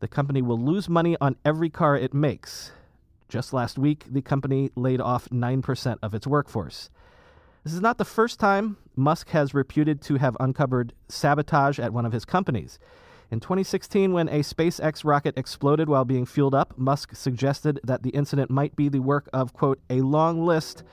the 0.00 0.08
company 0.08 0.42
will 0.42 0.58
lose 0.58 0.88
money 0.88 1.16
on 1.20 1.36
every 1.44 1.70
car 1.70 1.96
it 1.96 2.14
makes. 2.14 2.72
Just 3.28 3.52
last 3.52 3.78
week, 3.78 4.06
the 4.10 4.22
company 4.22 4.72
laid 4.74 5.00
off 5.00 5.28
9% 5.28 5.98
of 6.02 6.14
its 6.14 6.26
workforce. 6.26 6.90
This 7.64 7.72
is 7.72 7.80
not 7.80 7.96
the 7.96 8.04
first 8.04 8.38
time 8.38 8.76
Musk 8.94 9.30
has 9.30 9.54
reputed 9.54 10.02
to 10.02 10.16
have 10.16 10.36
uncovered 10.38 10.92
sabotage 11.08 11.78
at 11.78 11.94
one 11.94 12.04
of 12.04 12.12
his 12.12 12.26
companies. 12.26 12.78
In 13.30 13.40
2016, 13.40 14.12
when 14.12 14.28
a 14.28 14.40
SpaceX 14.40 15.02
rocket 15.02 15.38
exploded 15.38 15.88
while 15.88 16.04
being 16.04 16.26
fueled 16.26 16.54
up, 16.54 16.76
Musk 16.76 17.16
suggested 17.16 17.80
that 17.82 18.02
the 18.02 18.10
incident 18.10 18.50
might 18.50 18.76
be 18.76 18.90
the 18.90 18.98
work 18.98 19.30
of, 19.32 19.54
quote, 19.54 19.80
a 19.88 20.02
long 20.02 20.44
list 20.44 20.84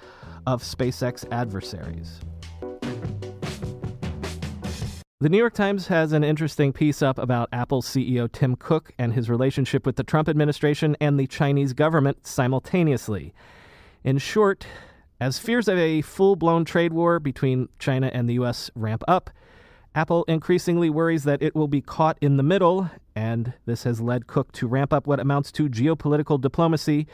of 0.48 0.64
SpaceX 0.64 1.26
adversaries. 1.30 2.22
The 5.20 5.28
New 5.30 5.38
York 5.38 5.54
Times 5.54 5.88
has 5.88 6.14
an 6.14 6.24
interesting 6.24 6.72
piece 6.72 7.02
up 7.02 7.18
about 7.20 7.50
Apple 7.52 7.82
CEO 7.82 8.32
Tim 8.32 8.56
Cook 8.56 8.94
and 8.98 9.14
his 9.14 9.30
relationship 9.30 9.86
with 9.86 9.98
the 9.98 10.06
Trump 10.06 10.30
administration 10.30 10.96
and 11.02 11.20
the 11.20 11.28
Chinese 11.28 11.74
government 11.74 12.26
simultaneously. 12.26 13.34
In 14.06 14.18
short, 14.20 14.66
as 15.22 15.38
fears 15.38 15.68
of 15.68 15.78
a 15.78 16.02
full 16.02 16.36
blown 16.36 16.66
trade 16.66 16.92
war 16.92 17.20
between 17.20 17.70
China 17.78 18.10
and 18.12 18.28
the 18.28 18.34
U.S. 18.34 18.72
ramp 18.74 19.04
up, 19.08 19.30
Apple 19.94 20.24
increasingly 20.24 20.90
worries 20.90 21.26
that 21.26 21.44
it 21.44 21.56
will 21.56 21.68
be 21.68 21.80
caught 21.80 22.18
in 22.22 22.38
the 22.38 22.44
middle, 22.44 22.90
and 23.16 23.54
this 23.68 23.84
has 23.84 24.02
led 24.02 24.26
Cook 24.26 24.52
to 24.54 24.68
ramp 24.68 24.92
up 24.92 25.06
what 25.06 25.20
amounts 25.20 25.52
to 25.52 25.70
geopolitical 25.70 26.42
diplomacy 26.42 27.06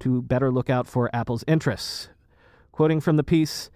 to 0.00 0.20
better 0.20 0.52
look 0.52 0.68
out 0.68 0.86
for 0.86 1.08
Apple's 1.16 1.44
interests. 1.48 2.10
Quoting 2.72 3.00
from 3.00 3.16
the 3.16 3.24
piece, 3.24 3.70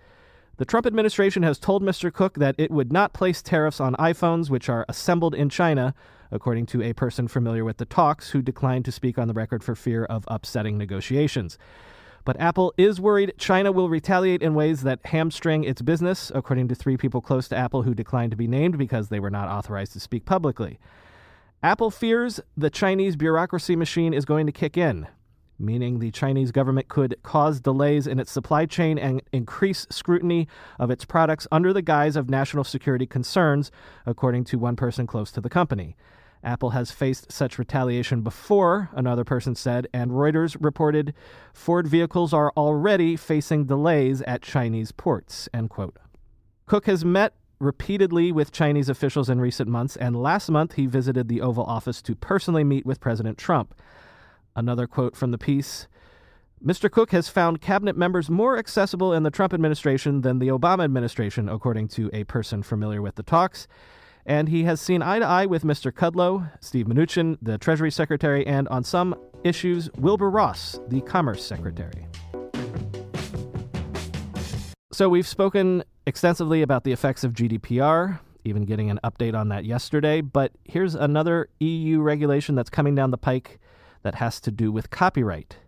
the 0.58 0.66
Trump 0.66 0.84
administration 0.84 1.42
has 1.42 1.58
told 1.58 1.82
Mr. 1.82 2.12
Cook 2.12 2.34
that 2.34 2.56
it 2.58 2.70
would 2.70 2.92
not 2.92 3.14
place 3.14 3.40
tariffs 3.40 3.80
on 3.80 3.94
iPhones 3.94 4.50
which 4.50 4.68
are 4.68 4.84
assembled 4.90 5.34
in 5.34 5.48
China, 5.48 5.94
according 6.30 6.66
to 6.66 6.82
a 6.82 6.92
person 6.92 7.28
familiar 7.28 7.64
with 7.64 7.78
the 7.78 7.86
talks 7.86 8.30
who 8.30 8.42
declined 8.42 8.84
to 8.84 8.92
speak 8.92 9.16
on 9.16 9.26
the 9.26 9.32
record 9.32 9.64
for 9.64 9.74
fear 9.74 10.04
of 10.04 10.26
upsetting 10.28 10.76
negotiations. 10.76 11.56
But 12.24 12.38
Apple 12.38 12.74
is 12.76 13.00
worried 13.00 13.34
China 13.38 13.72
will 13.72 13.88
retaliate 13.88 14.42
in 14.42 14.54
ways 14.54 14.82
that 14.82 15.00
hamstring 15.06 15.64
its 15.64 15.82
business, 15.82 16.30
according 16.34 16.68
to 16.68 16.74
three 16.74 16.96
people 16.96 17.20
close 17.20 17.48
to 17.48 17.56
Apple 17.56 17.82
who 17.82 17.94
declined 17.94 18.30
to 18.32 18.36
be 18.36 18.46
named 18.46 18.76
because 18.78 19.08
they 19.08 19.20
were 19.20 19.30
not 19.30 19.48
authorized 19.48 19.92
to 19.94 20.00
speak 20.00 20.24
publicly. 20.24 20.78
Apple 21.62 21.90
fears 21.90 22.40
the 22.56 22.70
Chinese 22.70 23.16
bureaucracy 23.16 23.76
machine 23.76 24.14
is 24.14 24.24
going 24.24 24.46
to 24.46 24.52
kick 24.52 24.76
in, 24.76 25.06
meaning 25.58 25.98
the 25.98 26.10
Chinese 26.10 26.52
government 26.52 26.88
could 26.88 27.14
cause 27.22 27.60
delays 27.60 28.06
in 28.06 28.18
its 28.18 28.30
supply 28.30 28.64
chain 28.64 28.98
and 28.98 29.22
increase 29.32 29.86
scrutiny 29.90 30.48
of 30.78 30.90
its 30.90 31.04
products 31.04 31.46
under 31.52 31.72
the 31.72 31.82
guise 31.82 32.16
of 32.16 32.30
national 32.30 32.64
security 32.64 33.06
concerns, 33.06 33.70
according 34.06 34.44
to 34.44 34.58
one 34.58 34.76
person 34.76 35.06
close 35.06 35.30
to 35.32 35.40
the 35.40 35.50
company. 35.50 35.96
Apple 36.42 36.70
has 36.70 36.90
faced 36.90 37.30
such 37.30 37.58
retaliation 37.58 38.22
before, 38.22 38.88
another 38.92 39.24
person 39.24 39.54
said, 39.54 39.86
and 39.92 40.10
Reuters 40.10 40.56
reported 40.58 41.14
Ford 41.52 41.86
vehicles 41.86 42.32
are 42.32 42.52
already 42.56 43.16
facing 43.16 43.66
delays 43.66 44.22
at 44.22 44.42
Chinese 44.42 44.90
ports. 44.92 45.48
End 45.52 45.68
quote. 45.68 45.96
Cook 46.66 46.86
has 46.86 47.04
met 47.04 47.34
repeatedly 47.58 48.32
with 48.32 48.52
Chinese 48.52 48.88
officials 48.88 49.28
in 49.28 49.40
recent 49.40 49.68
months, 49.68 49.96
and 49.96 50.16
last 50.16 50.50
month 50.50 50.74
he 50.74 50.86
visited 50.86 51.28
the 51.28 51.42
Oval 51.42 51.64
Office 51.64 52.00
to 52.02 52.14
personally 52.14 52.64
meet 52.64 52.86
with 52.86 53.00
President 53.00 53.36
Trump. 53.36 53.74
Another 54.56 54.86
quote 54.86 55.14
from 55.14 55.30
the 55.30 55.38
piece 55.38 55.86
Mr. 56.64 56.90
Cook 56.90 57.10
has 57.12 57.28
found 57.28 57.62
cabinet 57.62 57.96
members 57.96 58.28
more 58.28 58.58
accessible 58.58 59.14
in 59.14 59.22
the 59.22 59.30
Trump 59.30 59.54
administration 59.54 60.20
than 60.20 60.38
the 60.38 60.48
Obama 60.48 60.84
administration, 60.84 61.48
according 61.48 61.88
to 61.88 62.10
a 62.12 62.24
person 62.24 62.62
familiar 62.62 63.00
with 63.00 63.14
the 63.14 63.22
talks 63.22 63.66
and 64.26 64.48
he 64.48 64.64
has 64.64 64.80
seen 64.80 65.02
eye 65.02 65.18
to 65.18 65.24
eye 65.24 65.46
with 65.46 65.62
Mr. 65.62 65.92
Kudlow, 65.92 66.50
Steve 66.60 66.86
Mnuchin, 66.86 67.38
the 67.40 67.58
Treasury 67.58 67.90
Secretary, 67.90 68.46
and 68.46 68.68
on 68.68 68.84
some 68.84 69.14
issues, 69.44 69.90
Wilbur 69.98 70.30
Ross, 70.30 70.78
the 70.88 71.00
Commerce 71.02 71.44
Secretary. 71.44 72.06
So 74.92 75.08
we've 75.08 75.26
spoken 75.26 75.84
extensively 76.06 76.62
about 76.62 76.84
the 76.84 76.92
effects 76.92 77.24
of 77.24 77.32
GDPR, 77.32 78.20
even 78.44 78.64
getting 78.64 78.90
an 78.90 79.00
update 79.04 79.34
on 79.34 79.48
that 79.48 79.64
yesterday, 79.64 80.20
but 80.20 80.52
here's 80.64 80.94
another 80.94 81.48
EU 81.60 82.00
regulation 82.00 82.54
that's 82.54 82.70
coming 82.70 82.94
down 82.94 83.10
the 83.10 83.18
pike 83.18 83.60
that 84.02 84.16
has 84.16 84.40
to 84.40 84.50
do 84.50 84.72
with 84.72 84.90
copyright. 84.90 85.58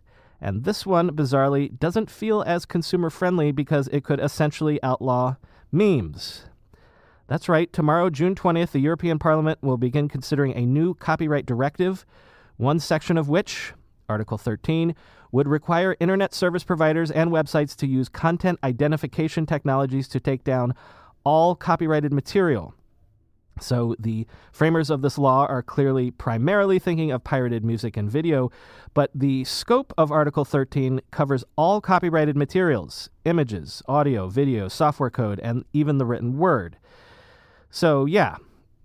And 0.41 0.65
this 0.65 0.85
one, 0.85 1.15
bizarrely, 1.15 1.79
doesn't 1.79 2.11
feel 2.11 2.43
as 2.43 2.65
consumer 2.65 3.09
friendly 3.09 3.51
because 3.51 3.87
it 3.89 4.03
could 4.03 4.19
essentially 4.19 4.81
outlaw 4.83 5.35
memes. 5.71 6.45
That's 7.27 7.47
right, 7.47 7.71
tomorrow, 7.71 8.09
June 8.09 8.35
20th, 8.35 8.71
the 8.71 8.79
European 8.79 9.17
Parliament 9.17 9.59
will 9.61 9.77
begin 9.77 10.09
considering 10.09 10.53
a 10.55 10.65
new 10.65 10.93
copyright 10.93 11.45
directive, 11.45 12.05
one 12.57 12.79
section 12.79 13.17
of 13.17 13.29
which, 13.29 13.73
Article 14.09 14.37
13, 14.37 14.93
would 15.31 15.47
require 15.47 15.95
internet 15.99 16.33
service 16.33 16.63
providers 16.63 17.09
and 17.09 17.31
websites 17.31 17.75
to 17.77 17.87
use 17.87 18.09
content 18.09 18.59
identification 18.63 19.45
technologies 19.45 20.07
to 20.09 20.19
take 20.19 20.43
down 20.43 20.75
all 21.23 21.55
copyrighted 21.55 22.11
material. 22.11 22.75
So 23.59 23.95
the 23.99 24.27
framers 24.51 24.89
of 24.89 25.01
this 25.01 25.17
law 25.17 25.45
are 25.45 25.63
clearly 25.63 26.11
primarily 26.11 26.77
thinking 26.77 27.11
of 27.11 27.23
pirated 27.23 27.63
music 27.63 27.95
and 27.95 28.11
video, 28.11 28.51
but 28.93 29.11
the 29.15 29.43
scope 29.45 29.93
of 29.97 30.11
Article 30.11 30.43
13 30.43 31.01
covers 31.11 31.43
all 31.55 31.79
copyrighted 31.79 32.35
materials 32.35 33.09
images, 33.25 33.81
audio, 33.87 34.27
video, 34.27 34.67
software 34.67 35.09
code, 35.09 35.39
and 35.39 35.63
even 35.71 35.97
the 35.97 36.05
written 36.05 36.37
word. 36.37 36.77
So, 37.75 38.05
yeah, 38.05 38.35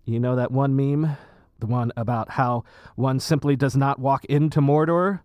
you 0.07 0.19
know 0.19 0.35
that 0.37 0.51
one 0.51 0.75
meme? 0.75 1.19
The 1.59 1.67
one 1.67 1.93
about 1.95 2.31
how 2.31 2.65
one 2.97 3.21
simply 3.21 3.55
does 3.55 3.77
not 3.77 3.99
walk 3.99 4.25
into 4.25 4.63
Mordor? 4.63 5.21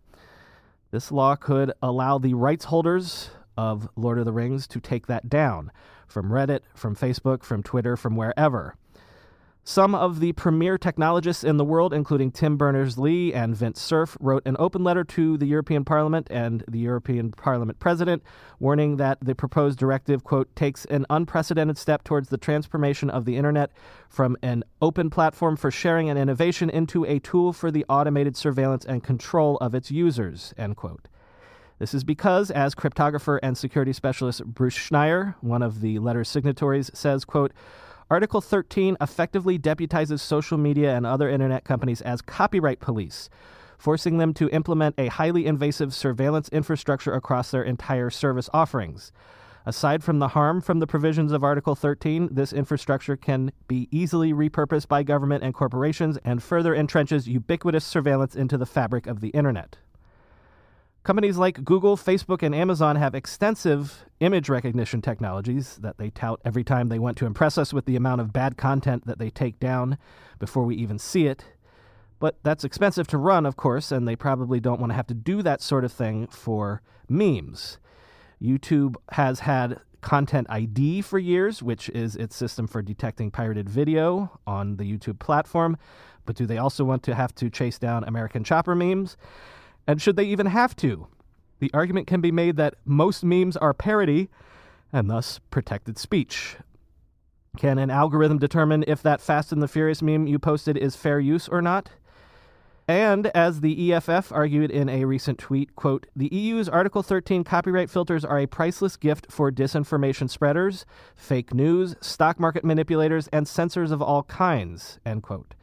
This 0.92 1.14
law 1.14 1.38
could 1.38 1.72
allow 1.82 2.18
the 2.18 2.34
rights 2.34 2.66
holders 2.66 3.30
of 3.56 3.88
Lord 3.96 4.20
of 4.20 4.26
the 4.26 4.34
Rings 4.34 4.68
to 4.68 4.82
take 4.82 5.08
that 5.08 5.30
down 5.30 5.72
from 6.10 6.30
Reddit, 6.30 6.64
from 6.76 6.94
Facebook, 6.94 7.46
from 7.46 7.64
Twitter, 7.64 7.96
from 7.96 8.18
wherever. 8.18 8.76
Some 9.66 9.96
of 9.96 10.20
the 10.20 10.34
premier 10.34 10.78
technologists 10.78 11.42
in 11.42 11.56
the 11.56 11.64
world, 11.64 11.94
including 11.94 12.32
Tim 12.32 12.58
Berners 12.58 12.98
Lee 12.98 13.34
and 13.34 13.56
Vint 13.56 13.78
Cerf, 13.78 14.18
wrote 14.20 14.44
an 14.46 14.58
open 14.60 14.84
letter 14.84 15.06
to 15.06 15.38
the 15.38 15.46
European 15.46 15.86
Parliament 15.86 16.28
and 16.30 16.66
the 16.68 16.80
European 16.80 17.32
Parliament 17.32 17.80
president, 17.80 18.24
warning 18.60 18.98
that 18.98 19.20
the 19.22 19.34
proposed 19.34 19.80
directive, 19.80 20.26
quote, 20.26 20.54
takes 20.54 20.84
an 20.86 21.06
unprecedented 21.10 21.78
step 21.78 22.04
towards 22.04 22.28
the 22.28 22.38
transformation 22.38 23.10
of 23.10 23.24
the 23.24 23.38
internet 23.38 23.72
from 24.10 24.36
an 24.42 24.66
open 24.82 25.10
platform 25.10 25.56
for 25.56 25.72
sharing 25.72 26.10
and 26.10 26.20
innovation 26.20 26.70
into 26.70 27.06
a 27.06 27.20
tool 27.20 27.54
for 27.54 27.72
the 27.72 27.86
automated 27.88 28.36
surveillance 28.36 28.84
and 28.84 29.02
control 29.02 29.56
of 29.60 29.74
its 29.74 29.90
users, 29.90 30.54
end 30.58 30.76
quote. 30.76 31.08
This 31.80 31.94
is 31.94 32.04
because, 32.04 32.52
as 32.52 32.76
cryptographer 32.76 33.40
and 33.42 33.58
security 33.58 33.94
specialist 33.94 34.44
Bruce 34.44 34.78
Schneier, 34.78 35.36
one 35.40 35.62
of 35.62 35.80
the 35.80 36.00
letter's 36.00 36.28
signatories, 36.28 36.92
says, 36.94 37.24
quote, 37.24 37.54
Article 38.14 38.42
13 38.42 38.96
effectively 39.02 39.58
deputizes 39.58 40.20
social 40.20 40.56
media 40.56 40.96
and 40.96 41.04
other 41.04 41.28
internet 41.28 41.64
companies 41.64 42.00
as 42.02 42.22
copyright 42.22 42.80
police, 42.80 43.28
forcing 43.80 44.20
them 44.20 44.36
to 44.36 44.48
implement 44.50 44.94
a 45.00 45.08
highly 45.08 45.48
invasive 45.48 45.96
surveillance 45.96 46.48
infrastructure 46.50 47.16
across 47.16 47.50
their 47.50 47.64
entire 47.64 48.12
service 48.12 48.52
offerings. 48.54 49.12
Aside 49.66 50.04
from 50.04 50.20
the 50.20 50.28
harm 50.28 50.62
from 50.62 50.78
the 50.78 50.86
provisions 50.86 51.32
of 51.32 51.44
Article 51.44 51.74
13, 51.74 52.30
this 52.32 52.54
infrastructure 52.54 53.18
can 53.18 53.52
be 53.68 53.88
easily 53.90 54.32
repurposed 54.32 54.88
by 54.88 55.02
government 55.02 55.44
and 55.44 55.56
corporations 55.56 56.20
and 56.24 56.44
further 56.44 56.76
entrenches 56.76 57.26
ubiquitous 57.26 57.84
surveillance 57.84 58.36
into 58.36 58.60
the 58.60 58.68
fabric 58.68 59.08
of 59.08 59.22
the 59.22 59.30
internet. 59.30 59.78
Companies 61.04 61.38
like 61.38 61.66
Google, 61.66 61.98
Facebook, 61.98 62.42
and 62.44 62.56
Amazon 62.56 62.96
have 62.96 63.14
extensive 63.14 64.06
image 64.22 64.48
recognition 64.48 65.02
technologies 65.02 65.76
that 65.82 65.98
they 65.98 66.10
tout 66.10 66.40
every 66.46 66.64
time 66.64 66.88
they 66.88 66.98
want 66.98 67.18
to 67.18 67.26
impress 67.26 67.58
us 67.58 67.74
with 67.74 67.86
the 67.86 67.98
amount 67.98 68.22
of 68.22 68.32
bad 68.32 68.56
content 68.56 69.06
that 69.06 69.20
they 69.20 69.30
take 69.30 69.60
down 69.60 69.98
before 70.40 70.64
we 70.64 70.78
even 70.78 70.98
see 70.98 71.28
it. 71.28 71.44
But 72.20 72.38
that's 72.44 72.64
expensive 72.64 73.06
to 73.08 73.18
run, 73.18 73.46
of 73.46 73.58
course, 73.58 73.92
and 73.92 74.08
they 74.08 74.16
probably 74.16 74.62
don't 74.62 74.80
want 74.80 74.92
to 74.92 74.96
have 74.96 75.08
to 75.08 75.14
do 75.14 75.42
that 75.42 75.62
sort 75.62 75.84
of 75.84 75.92
thing 75.92 76.28
for 76.28 76.82
memes. 77.10 77.80
YouTube 78.42 78.96
has 79.12 79.42
had 79.42 79.82
Content 80.04 80.48
ID 80.50 81.02
for 81.02 81.18
years, 81.18 81.64
which 81.64 81.90
is 81.90 82.18
its 82.18 82.36
system 82.36 82.68
for 82.68 82.82
detecting 82.82 83.32
pirated 83.32 83.70
video 83.70 84.38
on 84.46 84.76
the 84.76 84.84
YouTube 84.84 85.18
platform. 85.18 85.78
But 86.26 86.36
do 86.36 86.46
they 86.46 86.58
also 86.58 86.84
want 86.84 87.04
to 87.04 87.16
have 87.16 87.34
to 87.36 87.50
chase 87.50 87.80
down 87.80 88.04
American 88.04 88.44
Chopper 88.44 88.76
memes? 88.76 89.18
And 89.88 90.02
should 90.02 90.16
they 90.16 90.26
even 90.26 90.48
have 90.48 90.76
to? 90.78 91.08
The 91.60 91.72
argument 91.74 92.08
can 92.08 92.22
be 92.22 92.32
made 92.32 92.58
that 92.58 92.76
most 92.86 93.24
memes 93.24 93.58
are 93.58 93.74
parody 93.74 94.30
and 94.92 95.10
thus 95.10 95.40
protected 95.50 95.98
speech. 95.98 96.58
Can 97.58 97.78
an 97.78 97.90
algorithm 97.90 98.40
determine 98.40 98.84
if 98.88 99.04
that 99.04 99.22
Fast 99.22 99.52
and 99.52 99.62
the 99.62 99.68
Furious 99.68 100.02
meme 100.02 100.28
you 100.28 100.40
posted 100.40 100.78
is 100.78 100.96
fair 100.96 101.20
use 101.20 101.48
or 101.48 101.62
not? 101.62 101.92
And 102.88 103.28
as 103.28 103.62
the 103.62 103.94
EFF 103.94 104.32
argued 104.32 104.70
in 104.70 104.90
a 104.90 105.06
recent 105.06 105.40
tweet, 105.40 105.74
quote, 105.76 106.08
the 106.16 106.28
EU's 106.34 106.68
Article 106.68 107.02
13 107.02 107.44
copyright 107.46 107.90
filters 107.90 108.26
are 108.26 108.40
a 108.40 108.46
priceless 108.46 108.98
gift 108.98 109.28
for 109.30 109.52
disinformation 109.52 110.30
spreaders, 110.30 110.86
fake 111.16 111.54
news, 111.54 111.96
stock 112.02 112.40
market 112.40 112.66
manipulators, 112.66 113.30
and 113.30 113.48
censors 113.48 113.92
of 113.92 114.02
all 114.02 114.24
kinds, 114.24 115.00
end 115.06 115.24
quote. 115.24 115.54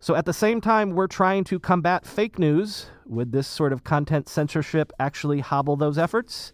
So 0.00 0.14
at 0.14 0.26
the 0.26 0.34
same 0.34 0.60
time, 0.60 0.90
we're 0.90 1.06
trying 1.06 1.44
to 1.44 1.58
combat 1.58 2.04
fake 2.04 2.38
news. 2.38 2.90
Would 3.06 3.32
this 3.32 3.46
sort 3.46 3.72
of 3.72 3.84
content 3.84 4.28
censorship 4.28 4.92
actually 4.98 5.40
hobble 5.40 5.76
those 5.76 5.98
efforts? 5.98 6.52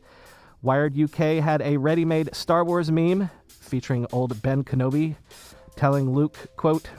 Wired 0.62 0.98
UK 0.98 1.42
had 1.42 1.62
a 1.62 1.76
ready 1.76 2.04
made 2.04 2.34
Star 2.34 2.64
Wars 2.64 2.90
meme 2.90 3.30
featuring 3.48 4.06
old 4.12 4.42
Ben 4.42 4.64
Kenobi 4.64 5.16
telling 5.76 6.12
Luke, 6.12 6.36
quote, 6.56 6.90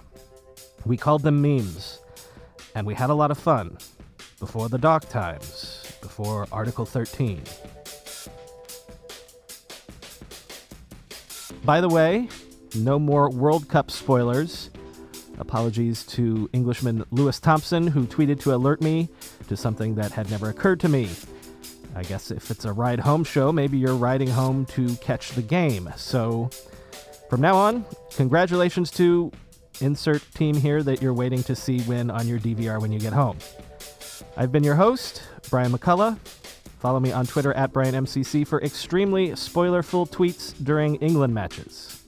We 0.85 0.97
called 0.97 1.23
them 1.23 1.41
memes, 1.41 1.99
and 2.73 2.87
we 2.87 2.95
had 2.95 3.09
a 3.09 3.13
lot 3.13 3.29
of 3.29 3.37
fun 3.37 3.77
before 4.39 4.69
the 4.69 4.77
dark 4.77 5.07
times, 5.09 5.97
before 6.01 6.47
Article 6.51 6.85
13. 6.85 7.41
By 11.63 11.81
the 11.81 11.89
way, 11.89 12.29
no 12.75 12.97
more 12.97 13.29
World 13.29 13.67
Cup 13.67 13.91
spoilers. 13.91 14.71
Apologies 15.37 16.03
to 16.05 16.49
Englishman 16.53 17.03
Lewis 17.11 17.39
Thompson, 17.39 17.87
who 17.87 18.05
tweeted 18.05 18.39
to 18.41 18.55
alert 18.55 18.81
me 18.81 19.09
to 19.47 19.57
something 19.57 19.95
that 19.95 20.11
had 20.11 20.29
never 20.29 20.49
occurred 20.49 20.79
to 20.81 20.89
me. 20.89 21.09
I 21.95 22.03
guess 22.03 22.31
if 22.31 22.51
it's 22.51 22.65
a 22.65 22.71
ride 22.71 22.99
home 22.99 23.23
show, 23.23 23.51
maybe 23.51 23.77
you're 23.77 23.95
riding 23.95 24.29
home 24.29 24.65
to 24.67 24.95
catch 24.97 25.31
the 25.31 25.41
game. 25.41 25.91
So 25.97 26.49
from 27.29 27.41
now 27.41 27.55
on, 27.55 27.85
congratulations 28.15 28.91
to 28.91 29.31
insert 29.81 30.23
team 30.33 30.55
here 30.55 30.83
that 30.83 31.01
you're 31.01 31.13
waiting 31.13 31.43
to 31.43 31.55
see 31.55 31.81
win 31.81 32.09
on 32.09 32.27
your 32.27 32.39
DVR 32.39 32.79
when 32.79 32.91
you 32.91 32.99
get 32.99 33.13
home. 33.13 33.37
I've 34.37 34.51
been 34.51 34.63
your 34.63 34.75
host, 34.75 35.23
Brian 35.49 35.71
McCullough. 35.71 36.17
Follow 36.79 36.99
me 36.99 37.11
on 37.11 37.27
Twitter 37.27 37.53
at 37.53 37.73
BrianMCC 37.73 38.47
for 38.47 38.61
extremely 38.61 39.35
spoiler 39.35 39.83
full 39.83 40.07
tweets 40.07 40.53
during 40.63 40.95
England 40.95 41.33
matches. 41.33 42.00